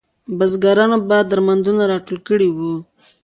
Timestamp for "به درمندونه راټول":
1.07-2.19